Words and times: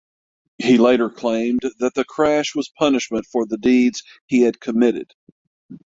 He 0.57 0.79
later 0.79 1.11
claimed 1.11 1.59
that 1.77 1.93
the 1.93 2.03
crash 2.03 2.55
was 2.55 2.71
punishment 2.79 3.27
for 3.31 3.45
the 3.45 3.57
deeds 3.59 4.01
he 4.25 4.41
had 4.41 4.59
committed. 4.59 5.11